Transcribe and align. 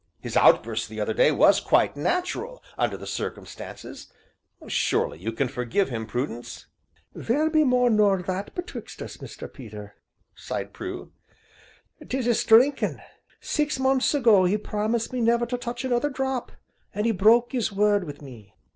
His 0.19 0.35
outburst 0.35 0.89
the 0.89 0.99
other 0.99 1.13
day 1.13 1.31
was 1.31 1.59
quite 1.59 1.95
natural, 1.95 2.63
under 2.75 2.97
the 2.97 3.05
circumstances; 3.05 4.11
surely 4.67 5.19
you 5.19 5.31
can 5.31 5.47
forgive 5.47 5.89
him, 5.89 6.07
Prudence." 6.07 6.65
"There 7.13 7.51
be 7.51 7.63
more 7.63 7.91
nor 7.91 8.23
that 8.23 8.55
betwixt 8.55 9.03
us, 9.03 9.17
Mr. 9.17 9.47
Peter," 9.53 9.93
sighed 10.33 10.73
Prue, 10.73 11.11
"'Tis 12.09 12.25
his 12.25 12.43
drinkin'; 12.43 12.99
six 13.41 13.77
months 13.77 14.15
ago 14.15 14.45
he 14.45 14.57
promised 14.57 15.13
me 15.13 15.21
never 15.21 15.45
to 15.45 15.55
touch 15.55 15.85
another 15.85 16.09
drop 16.09 16.51
an' 16.95 17.03
he 17.05 17.11
broke 17.11 17.51
his 17.51 17.71
word 17.71 18.05
wi' 18.05 18.25
me." 18.25 18.55